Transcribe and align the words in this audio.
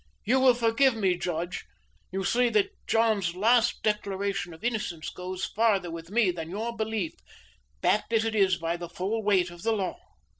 You 0.25 0.39
will 0.39 0.55
forgive 0.55 0.95
me, 0.95 1.15
judge. 1.15 1.63
You 2.11 2.23
see 2.23 2.49
that 2.49 2.71
John's 2.87 3.35
last 3.35 3.83
declaration 3.83 4.51
of 4.51 4.63
innocence 4.63 5.09
goes 5.11 5.45
farther 5.45 5.91
with 5.91 6.09
me 6.09 6.31
than 6.31 6.49
your 6.49 6.75
belief, 6.75 7.13
backed 7.81 8.11
as 8.11 8.25
it 8.25 8.33
is 8.33 8.57
by 8.57 8.77
the 8.77 8.89
full 8.89 9.21
weight 9.21 9.51
of 9.51 9.61
the 9.61 9.73
law." 9.73 9.99